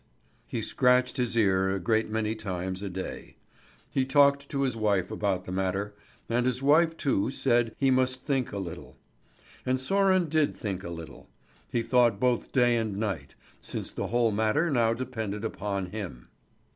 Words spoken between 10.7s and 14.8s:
a little. He thought both day and night, since the whole matter